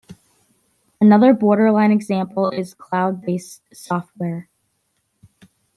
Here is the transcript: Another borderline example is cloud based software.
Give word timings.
Another 0.99 1.31
borderline 1.31 1.91
example 1.91 2.49
is 2.49 2.73
cloud 2.73 3.21
based 3.21 3.61
software. 3.71 4.49